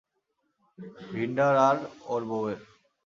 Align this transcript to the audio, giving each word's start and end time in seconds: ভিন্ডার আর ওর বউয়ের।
ভিন্ডার 1.11 1.53
আর 1.67 1.77
ওর 2.05 2.21
বউয়ের। 2.29 2.59